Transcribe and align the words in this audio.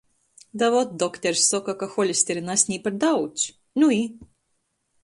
Da 0.61 0.69
vot, 0.75 0.95
dokturs 1.03 1.43
soka, 1.51 1.75
ka 1.83 1.91
holesterina 1.97 2.57
asnī 2.57 2.81
par 2.89 2.99
daudz. 3.05 3.47
Nu 3.85 3.93
i? 4.01 4.03